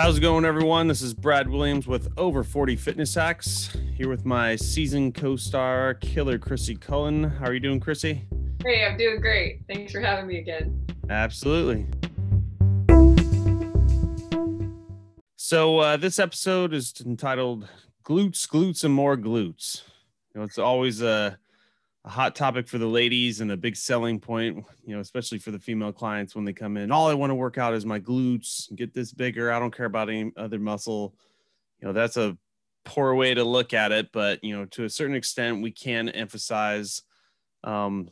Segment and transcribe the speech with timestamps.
[0.00, 0.88] How's it going, everyone?
[0.88, 5.92] This is Brad Williams with Over 40 Fitness Hacks, here with my season co star,
[5.92, 7.24] Killer Chrissy Cullen.
[7.24, 8.24] How are you doing, Chrissy?
[8.64, 9.60] Hey, I'm doing great.
[9.68, 10.86] Thanks for having me again.
[11.10, 11.86] Absolutely.
[15.36, 17.68] So, uh, this episode is entitled
[18.02, 19.82] Glutes, Glutes, and More Glutes.
[20.34, 21.38] You know, it's always a
[22.04, 25.50] a hot topic for the ladies and a big selling point, you know, especially for
[25.50, 26.90] the female clients when they come in.
[26.90, 29.52] All I want to work out is my glutes, get this bigger.
[29.52, 31.14] I don't care about any other muscle.
[31.80, 32.38] You know, that's a
[32.84, 36.08] poor way to look at it, but you know, to a certain extent, we can
[36.08, 37.02] emphasize,
[37.64, 38.08] um,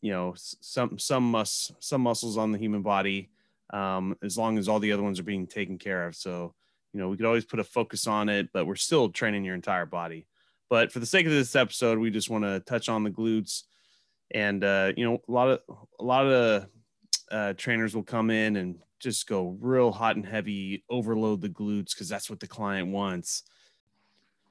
[0.00, 3.28] you know, some some mus some muscles on the human body,
[3.70, 6.16] um, as long as all the other ones are being taken care of.
[6.16, 6.54] So,
[6.94, 9.54] you know, we could always put a focus on it, but we're still training your
[9.54, 10.26] entire body.
[10.70, 13.64] But for the sake of this episode, we just want to touch on the glutes.
[14.32, 15.60] And uh, you know, a lot of
[15.98, 16.66] a lot of
[17.30, 21.90] uh, trainers will come in and just go real hot and heavy, overload the glutes
[21.94, 23.44] because that's what the client wants.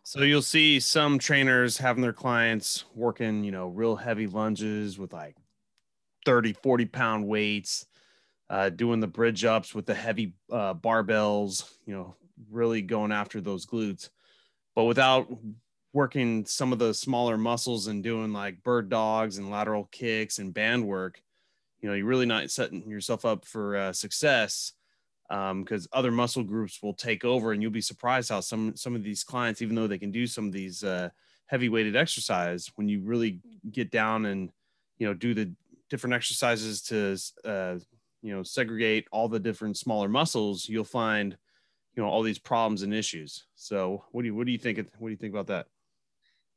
[0.04, 5.12] So you'll see some trainers having their clients working, you know, real heavy lunges with
[5.12, 5.36] like
[6.26, 7.86] 30, 40 pound weights,
[8.50, 12.16] uh, doing the bridge ups with the heavy uh, barbells, you know,
[12.50, 14.10] really going after those glutes,
[14.76, 15.28] but without
[15.98, 20.54] working some of the smaller muscles and doing like bird dogs and lateral kicks and
[20.54, 21.24] band work,
[21.80, 24.74] you know, you're really not setting yourself up for uh, success
[25.28, 28.96] because um, other muscle groups will take over, and you'll be surprised how some some
[28.96, 31.10] of these clients, even though they can do some of these uh,
[31.48, 33.40] heavy weighted exercise, when you really
[33.72, 34.52] get down and
[35.00, 35.52] you know do the
[35.90, 37.80] different exercises to uh,
[38.22, 41.36] you know segregate all the different smaller muscles, you'll find
[41.96, 43.48] you know all these problems and issues.
[43.56, 45.66] So what do you what do you think what do you think about that?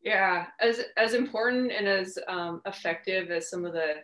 [0.03, 3.97] Yeah, as as important and as um, effective as some of the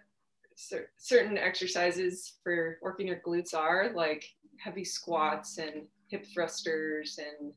[0.55, 4.25] cer- certain exercises for working your glutes are, like
[4.58, 7.53] heavy squats and hip thrusters and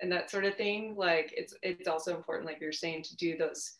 [0.00, 0.94] and that sort of thing.
[0.96, 3.74] Like it's it's also important, like you're saying, to do those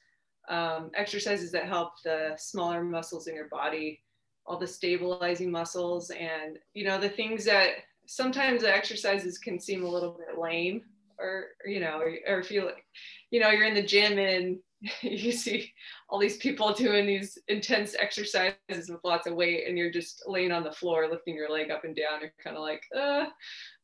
[0.49, 4.01] um, exercises that help the smaller muscles in your body,
[4.45, 7.71] all the stabilizing muscles, and you know the things that
[8.07, 10.83] sometimes the exercises can seem a little bit lame
[11.19, 12.85] or you know or, or feel like
[13.31, 14.59] you know you're in the gym and
[15.03, 15.73] you see
[16.09, 20.53] all these people doing these intense exercises with lots of weight and you're just laying
[20.53, 23.27] on the floor lifting your leg up and down you're kind of like uh,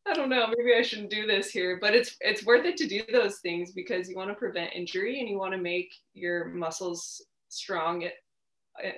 [0.07, 1.79] i don't know maybe i shouldn't do this here.
[1.81, 5.21] But it's it's worth it to do those things because you want to prevent injury
[5.21, 8.09] and you want to make your muscles strong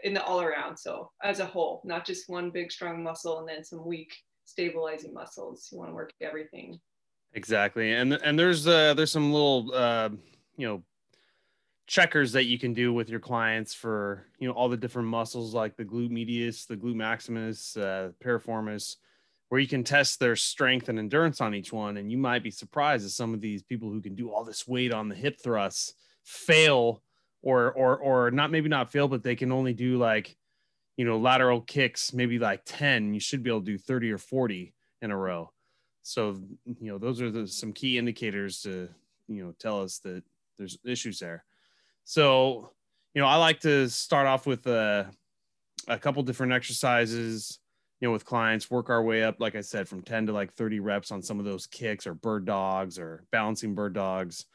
[0.05, 0.77] in the all around.
[0.77, 4.13] So as a whole not just one big strong muscle and then some weak
[4.45, 5.69] stabilizing muscles.
[5.71, 6.81] You want to work everything
[7.35, 7.93] exactly.
[7.93, 10.11] And and there's uh there's some little uh
[10.57, 10.83] you know
[11.87, 15.55] checkers that you can do with your clients for you know all the different muscles
[15.55, 18.97] like the glute medius the glute maximus uh, piriformis
[19.51, 21.97] where you can test their strength and endurance on each one.
[21.97, 24.67] And you might be surprised at some of these people who can do all this
[24.67, 27.03] weight on the hip thrusts fail
[27.43, 30.37] or or or not maybe not fail but they can only do like
[30.97, 34.19] you know lateral kicks maybe like 10 you should be able to do 30 or
[34.19, 35.51] 40 in a row
[36.03, 38.89] so you know those are the, some key indicators to
[39.29, 40.23] you know tell us that
[40.59, 41.45] there's issues there.
[42.05, 42.73] So
[43.15, 45.11] you know i like to start off with a,
[45.89, 47.59] a couple different exercises
[48.01, 50.53] you know with clients work our way up like i said from 10 to like
[50.55, 54.47] 30 reps on some of those kicks or bird dogs or balancing bird dogs.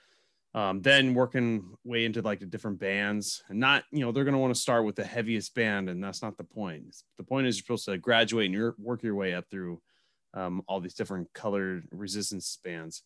[0.53, 4.35] Um, then working way into like the different bands and not you know they're going
[4.35, 6.95] to want to start with the heaviest band and that's not the point.
[7.17, 9.81] The point is you're supposed to graduate and you're, work your way up through
[10.35, 13.03] um, all these different colored resistance bands.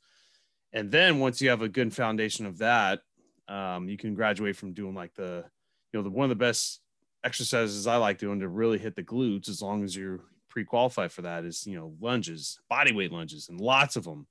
[0.74, 3.00] And then once you have a good foundation of that,
[3.48, 5.46] um, you can graduate from doing like the,
[5.92, 6.82] you know, the one of the best
[7.24, 10.20] exercises I like doing to really hit the glutes, as long as you're
[10.50, 14.28] pre-qualified for that, is you know lunges, body weight lunges, and lots of them.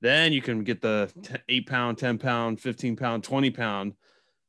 [0.00, 1.10] Then you can get the
[1.48, 3.94] eight pound, ten pound, fifteen pound, twenty pound.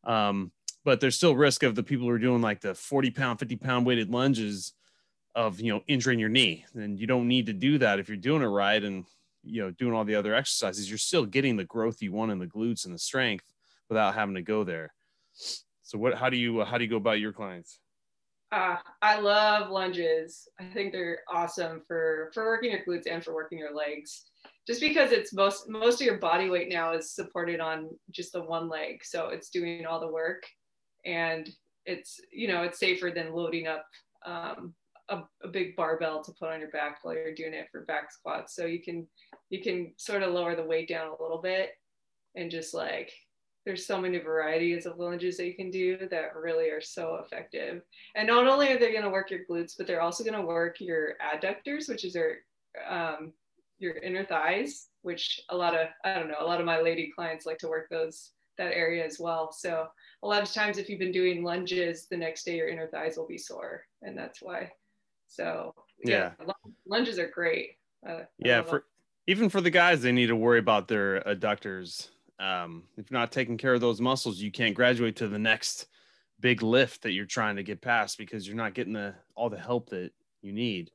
[0.03, 0.51] Um,
[0.83, 3.55] but there's still risk of the people who are doing like the 40 pound, 50
[3.57, 4.73] pound weighted lunges
[5.35, 8.17] of you know injuring your knee and you don't need to do that if you're
[8.17, 9.05] doing it right and
[9.43, 12.39] you know doing all the other exercises you're still getting the growth you want in
[12.39, 13.45] the glutes and the strength
[13.89, 14.93] without having to go there
[15.83, 17.79] so what how do you how do you go about your clients
[18.51, 20.49] uh, I love lunges.
[20.59, 24.25] I think they're awesome for for working your glutes and for working your legs.
[24.67, 28.41] Just because it's most most of your body weight now is supported on just the
[28.41, 30.43] one leg, so it's doing all the work,
[31.05, 31.49] and
[31.85, 33.85] it's you know it's safer than loading up
[34.25, 34.73] um,
[35.11, 38.11] a, a, big barbell to put on your back while you're doing it for back
[38.11, 38.55] squats.
[38.55, 39.07] So you can
[39.49, 41.71] you can sort of lower the weight down a little bit
[42.35, 43.11] and just like
[43.65, 47.83] there's so many varieties of lunges that you can do that really are so effective.
[48.15, 50.45] And not only are they going to work your glutes, but they're also going to
[50.45, 52.37] work your adductors, which is our
[52.89, 53.33] um,
[53.77, 57.11] your inner thighs, which a lot of I don't know, a lot of my lady
[57.13, 59.51] clients like to work those that area as well.
[59.51, 59.87] So
[60.23, 63.17] a lot of times if you've been doing lunges, the next day your inner thighs
[63.17, 64.71] will be sore, and that's why.
[65.31, 65.73] So
[66.03, 66.53] yeah, yeah
[66.85, 67.71] lunges are great.
[68.07, 68.85] Uh, yeah, for
[69.27, 72.09] even for the guys, they need to worry about their adductors.
[72.39, 75.87] Um, if you're not taking care of those muscles, you can't graduate to the next
[76.39, 79.59] big lift that you're trying to get past because you're not getting the all the
[79.59, 80.11] help that
[80.41, 80.91] you need.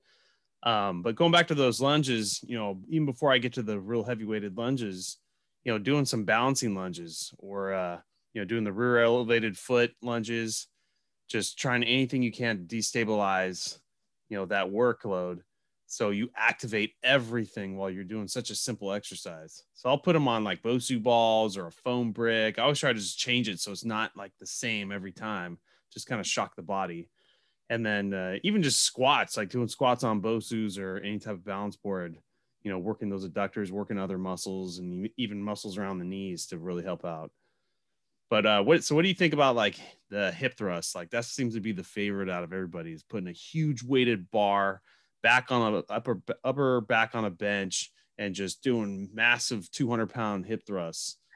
[0.64, 3.78] Um, but going back to those lunges, you know, even before I get to the
[3.78, 5.18] real heavy weighted lunges,
[5.64, 8.00] you know, doing some balancing lunges or uh,
[8.34, 10.66] you know, doing the rear elevated foot lunges,
[11.26, 13.78] just trying anything you can to destabilize,
[14.28, 15.40] you know, that workload
[15.86, 19.62] so you activate everything while you're doing such a simple exercise.
[19.74, 22.58] So I'll put them on like Bosu balls or a foam brick.
[22.58, 25.58] I always try to just change it so it's not like the same every time,
[25.92, 27.08] just kind of shock the body.
[27.70, 31.44] And then uh, even just squats, like doing squats on Bosus or any type of
[31.44, 32.18] balance board,
[32.62, 36.58] you know, working those adductors, working other muscles and even muscles around the knees to
[36.58, 37.30] really help out.
[38.28, 39.78] But uh, what so what do you think about like
[40.10, 40.94] the hip thrust?
[40.94, 44.30] Like that seems to be the favorite out of everybody is putting a huge weighted
[44.30, 44.82] bar
[45.22, 50.46] back on a upper upper back on a bench and just doing massive 200 pound
[50.46, 51.18] hip thrusts.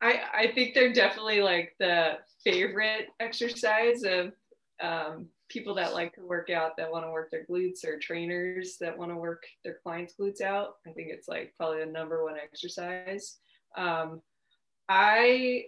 [0.00, 4.32] I i think they're definitely like the favorite exercise of
[4.80, 8.76] um, people that like to work out that want to work their glutes or trainers
[8.80, 10.74] that want to work their clients glutes out.
[10.86, 13.38] I think it's like probably the number one exercise.
[13.76, 14.20] Um,
[14.88, 15.64] i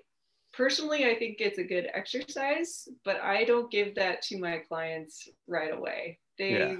[0.53, 5.29] personally, I think it's a good exercise, but I don't give that to my clients
[5.47, 6.19] right away.
[6.39, 6.77] They yeah.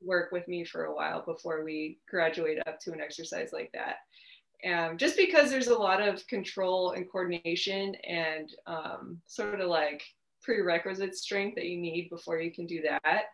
[0.00, 3.96] work with me for a while before we graduate up to an exercise like that.
[4.62, 10.02] And just because there's a lot of control and coordination and um, sort of like
[10.42, 13.24] prerequisite strength that you need before you can do that.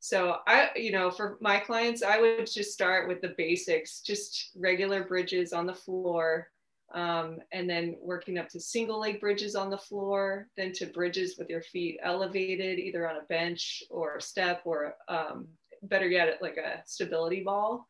[0.00, 4.50] So I, you know, for my clients, I would just start with the basics, just
[4.54, 6.48] regular bridges on the floor,
[6.92, 11.36] um, and then working up to single leg bridges on the floor, then to bridges
[11.38, 15.48] with your feet elevated, either on a bench or a step, or um,
[15.82, 17.88] better yet, like a stability ball.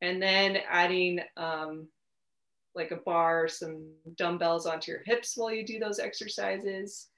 [0.00, 1.88] And then adding um,
[2.74, 7.08] like a bar, some dumbbells onto your hips while you do those exercises.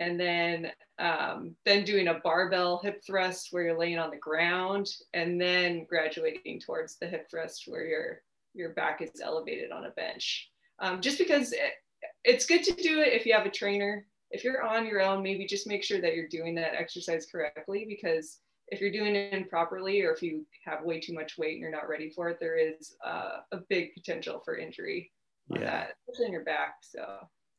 [0.00, 4.88] And then, um, then doing a barbell hip thrust where you're laying on the ground,
[5.14, 8.22] and then graduating towards the hip thrust where your
[8.54, 10.51] your back is elevated on a bench
[10.82, 11.72] um, just because it,
[12.24, 14.06] it's good to do it if you have a trainer.
[14.30, 17.86] If you're on your own, maybe just make sure that you're doing that exercise correctly
[17.88, 18.38] because
[18.68, 21.70] if you're doing it improperly or if you have way too much weight and you're
[21.70, 25.12] not ready for it, there is uh, a big potential for injury
[25.50, 25.60] yeah.
[25.60, 26.76] that, especially in your back.
[26.80, 27.04] So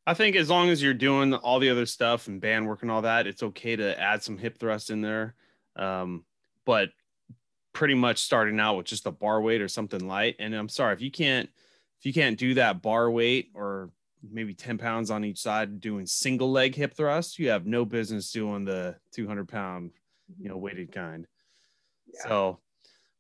[0.08, 2.90] I think as long as you're doing all the other stuff and band work and
[2.90, 5.36] all that, it's okay to add some hip thrust in there.
[5.76, 6.26] Um,
[6.66, 6.90] but
[7.74, 10.36] pretty much starting out with just a bar weight or something light.
[10.40, 11.50] And I'm sorry if you can't
[12.04, 13.90] if you can't do that bar weight or
[14.30, 18.30] maybe 10 pounds on each side doing single leg hip thrust, you have no business
[18.30, 19.92] doing the 200 pound,
[20.38, 21.26] you know, weighted kind.
[22.14, 22.28] Yeah.
[22.28, 22.60] So,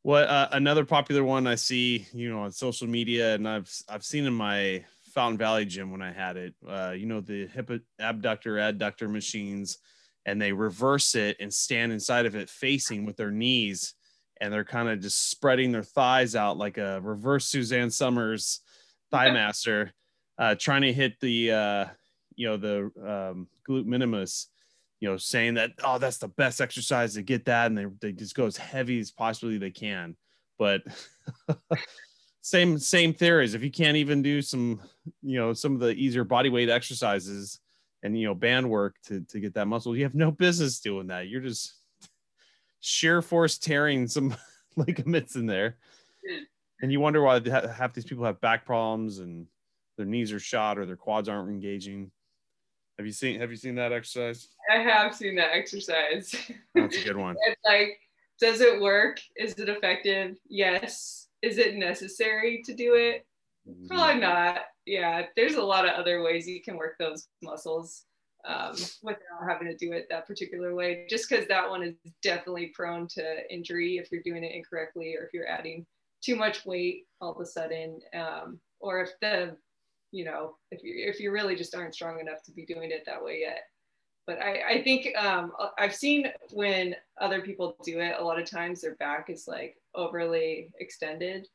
[0.01, 4.03] what uh, another popular one I see, you know, on social media, and I've I've
[4.03, 4.83] seen in my
[5.13, 9.77] Fountain Valley gym when I had it, uh, you know, the hip abductor adductor machines,
[10.25, 13.93] and they reverse it and stand inside of it facing with their knees,
[14.41, 18.59] and they're kind of just spreading their thighs out like a reverse Suzanne Somers
[19.13, 19.93] thigh master,
[20.37, 21.85] uh, trying to hit the uh,
[22.35, 24.49] you know the um, glute minimus,
[24.99, 28.11] you know, saying that oh that's the best exercise to get that, and they they
[28.11, 30.15] just go as heavy as possibly they can,
[30.57, 30.81] but.
[32.43, 33.53] same same theories.
[33.53, 34.81] If you can't even do some
[35.21, 37.61] you know some of the easier body weight exercises
[38.03, 41.07] and you know band work to to get that muscle you have no business doing
[41.07, 41.29] that.
[41.29, 41.73] You're just
[42.81, 44.35] sheer force tearing some
[44.75, 45.77] ligaments in there
[46.83, 49.47] and you wonder why half these people have back problems and
[49.95, 52.11] their knees are shot or their quads aren't engaging.
[52.97, 54.49] Have you seen Have you seen that exercise?
[54.69, 56.35] I have seen that exercise.
[56.75, 57.37] That's a good one.
[57.47, 57.97] it's like,
[58.39, 59.21] does it work?
[59.37, 60.35] Is it effective?
[60.49, 61.29] Yes.
[61.41, 63.25] Is it necessary to do it?
[63.67, 63.87] Mm-hmm.
[63.87, 64.59] Probably not.
[64.85, 68.03] Yeah, there's a lot of other ways you can work those muscles
[68.45, 71.05] um, without having to do it that particular way.
[71.09, 75.23] Just because that one is definitely prone to injury if you're doing it incorrectly or
[75.23, 75.85] if you're adding
[76.23, 79.55] too much weight all of a sudden, um, or if the,
[80.11, 83.03] you know, if you if you really just aren't strong enough to be doing it
[83.05, 83.63] that way yet.
[84.25, 88.49] But I, I think um, I've seen when other people do it, a lot of
[88.49, 91.47] times their back is like overly extended.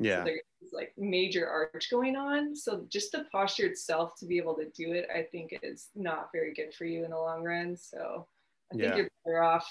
[0.00, 0.20] Yeah.
[0.20, 2.56] So there's like major arch going on.
[2.56, 6.30] So just the posture itself to be able to do it, I think is not
[6.32, 7.76] very good for you in the long run.
[7.76, 8.26] So
[8.72, 8.96] I think yeah.
[8.96, 9.68] you're better off.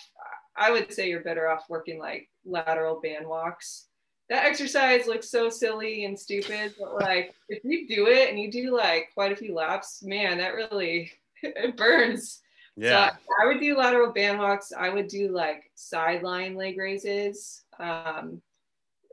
[0.55, 3.87] I would say you're better off working like lateral band walks
[4.29, 8.51] that exercise looks so silly and stupid, but like if you do it and you
[8.51, 11.11] do like quite a few laps, man, that really
[11.43, 12.41] it burns.
[12.75, 13.11] Yeah.
[13.11, 14.71] So I would do lateral band walks.
[14.77, 17.63] I would do like sideline leg raises.
[17.79, 18.41] Um,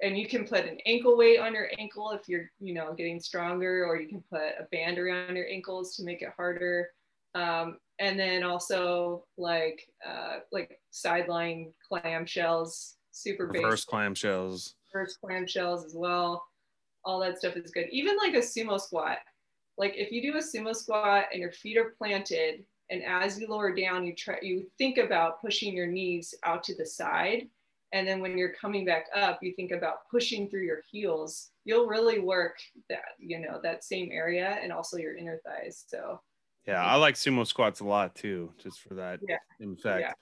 [0.03, 3.21] and you can put an ankle weight on your ankle if you're, you know, getting
[3.21, 6.89] stronger, or you can put a band around your ankles to make it harder.
[7.35, 13.89] Um, and then also like uh, like sideline clamshells, super Reverse basic.
[13.91, 14.75] clamshells.
[14.95, 16.45] Reverse clamshells as well.
[17.05, 17.89] All that stuff is good.
[17.91, 19.19] Even like a sumo squat.
[19.79, 23.47] Like if you do a sumo squat and your feet are planted, and as you
[23.49, 27.49] lower down, you try you think about pushing your knees out to the side.
[27.93, 31.51] And then when you're coming back up, you think about pushing through your heels.
[31.65, 35.85] You'll really work that, you know, that same area and also your inner thighs.
[35.89, 36.21] So
[36.67, 39.39] Yeah, I like sumo squats a lot too, just for that Yeah.
[39.61, 40.01] effect.
[40.01, 40.15] Yeah.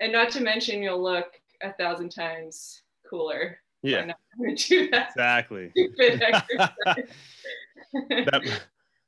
[0.00, 3.58] and not to mention you'll look a thousand times cooler.
[3.82, 4.12] Yeah,
[4.56, 5.70] do that exactly.
[5.70, 6.68] stupid exercise.
[7.92, 8.60] That,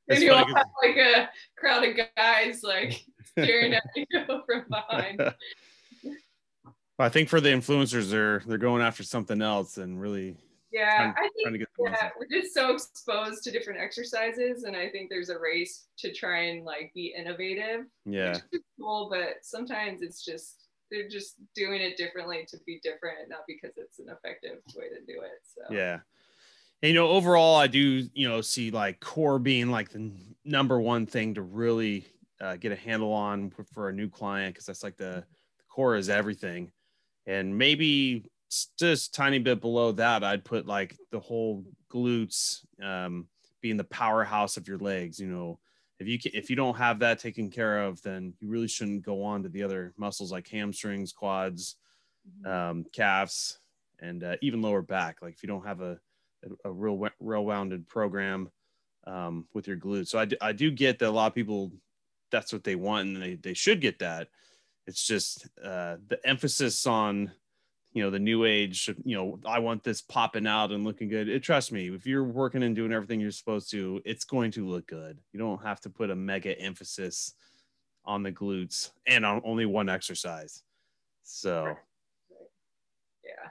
[0.09, 3.05] and funny 'cause- have like a crowd of guys like
[3.39, 4.07] staring at you
[4.47, 5.35] from behind.
[6.99, 10.37] I think for the influencers, they're they're going after something else and really
[10.71, 14.65] Yeah, Trying- I think to get the yeah, we're just so exposed to different exercises,
[14.65, 17.87] and I think there's a race to try and like be innovative.
[18.05, 22.81] Yeah, which is cool, but sometimes it's just they're just doing it differently to be
[22.83, 25.41] different, not because it's an effective way to do it.
[25.45, 26.01] So yeah.
[26.83, 30.11] And, you know, overall, I do you know see like core being like the
[30.45, 32.05] number one thing to really
[32.41, 35.25] uh, get a handle on for, a new client because that's like the,
[35.57, 36.71] the core is everything,
[37.27, 38.31] and maybe
[38.79, 43.29] just tiny bit below that, I'd put like the whole glutes um,
[43.61, 45.19] being the powerhouse of your legs.
[45.19, 45.59] You know,
[46.07, 49.23] if you if you don't have that taken care of, then you really shouldn't go
[49.23, 51.77] on to the other muscles like hamstrings, quads,
[52.27, 52.47] Mhm.
[52.47, 53.59] um, calves,
[54.01, 55.21] and uh, even lower back.
[55.23, 55.99] Like if you don't have a
[56.65, 58.51] a, real we- well rounded program
[59.07, 61.73] um, with your glutes, so I do, I do get that a lot of people
[62.31, 64.29] that's what they want and they they should get that.
[64.87, 67.33] It's just uh, the emphasis on
[67.95, 68.91] you know the new age.
[69.05, 71.29] You know, I want this popping out and looking good.
[71.29, 74.67] It, trust me, if you're working and doing everything you're supposed to, it's going to
[74.67, 75.19] look good.
[75.33, 77.35] You don't have to put a mega emphasis
[78.05, 80.63] on the glutes and on only one exercise.
[81.23, 81.77] So.
[83.25, 83.51] yeah.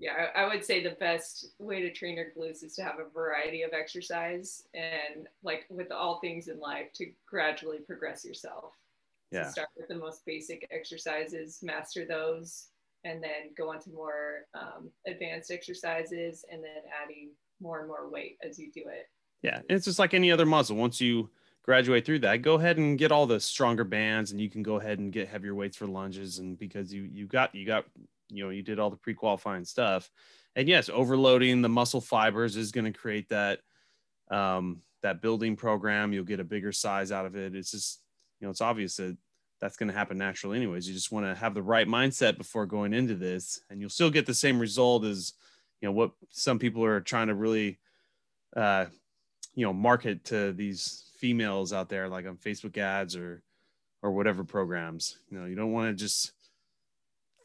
[0.00, 3.00] Yeah, I I would say the best way to train your glutes is to have
[3.00, 8.74] a variety of exercise and like with all things in life to gradually progress yourself.
[9.30, 9.50] So Yeah.
[9.50, 12.68] start with the most basic exercises, master those,
[13.04, 17.30] and then go on to more um, advanced exercises and then adding
[17.60, 19.06] more and more weight as you do it.
[19.42, 20.76] Yeah, it's just like any other muscle.
[20.76, 21.30] Once you
[21.62, 24.76] graduate through that, go ahead and get all the stronger bands, and you can go
[24.76, 26.38] ahead and get heavier weights for lunges.
[26.38, 27.84] And because you you got you got
[28.28, 30.10] you know you did all the pre-qualifying stuff,
[30.56, 33.60] and yes, overloading the muscle fibers is going to create that
[34.30, 36.12] um, that building program.
[36.12, 37.54] You'll get a bigger size out of it.
[37.54, 38.00] It's just
[38.40, 39.16] you know it's obvious that
[39.60, 40.86] that's going to happen naturally anyways.
[40.86, 44.10] You just want to have the right mindset before going into this, and you'll still
[44.10, 45.34] get the same result as
[45.80, 47.78] you know what some people are trying to really
[48.56, 48.86] uh,
[49.54, 53.42] you know market to these females out there like on facebook ads or
[54.02, 55.18] or whatever programs.
[55.30, 56.32] You know you don't want to just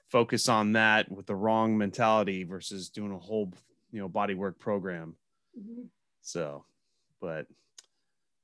[0.09, 3.51] focus on that with the wrong mentality versus doing a whole
[3.91, 5.15] you know body work program.
[6.21, 6.65] So
[7.19, 7.47] but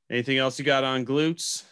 [0.10, 1.64] anything else you got on glutes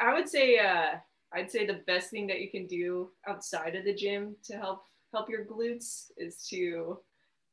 [0.00, 0.96] I- would say uh,
[1.32, 4.84] I'd say the best thing that you can do outside of the gym to help
[5.12, 6.98] help your glutes is to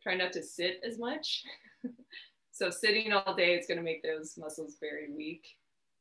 [0.01, 1.43] try not to sit as much.
[2.51, 5.45] so sitting all day is going to make those muscles very weak.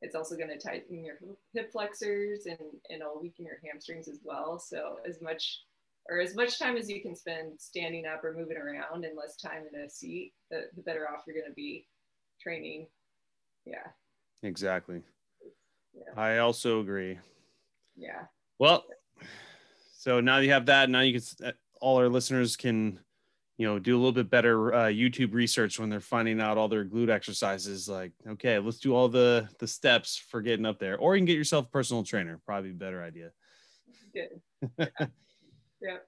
[0.01, 1.17] It's also going to tighten your
[1.53, 2.59] hip flexors and,
[2.89, 4.61] and it'll weaken your hamstrings as well.
[4.61, 5.63] So as much
[6.09, 9.37] or as much time as you can spend standing up or moving around and less
[9.37, 11.87] time in a seat, the, the better off you're going to be
[12.41, 12.87] training.
[13.67, 13.89] Yeah.
[14.43, 15.03] exactly
[15.95, 16.21] Yeah.
[16.21, 17.19] i also agree
[17.97, 18.25] Yeah.
[18.59, 18.85] Well,
[19.97, 20.89] so now you have that.
[20.91, 22.99] Now you can, uh, all our listeners can,
[23.57, 26.69] you know, do a little bit better uh, YouTube research when they're finding out all
[26.69, 27.89] their glute exercises.
[27.89, 31.27] Like, okay, let's do all the the steps for getting up there, or you can
[31.27, 32.41] get yourself a personal trainer.
[32.47, 33.31] Probably a better idea.
[34.13, 34.41] Good.
[35.81, 35.99] Yeah.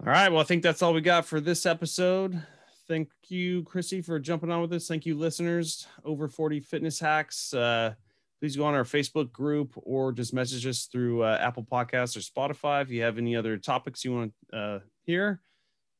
[0.00, 0.30] All right.
[0.30, 2.42] Well, I think that's all we got for this episode.
[2.86, 4.86] Thank you, Chrissy, for jumping on with us.
[4.86, 5.86] Thank you, listeners.
[6.04, 7.54] Over 40 Fitness Hacks.
[7.54, 7.94] Uh,
[8.40, 12.20] please go on our Facebook group or just message us through uh, Apple Podcasts or
[12.20, 15.40] Spotify if you have any other topics you want to uh, hear.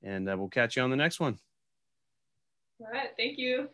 [0.03, 1.37] And uh, we'll catch you on the next one.
[2.81, 3.11] All right.
[3.17, 3.69] Thank you.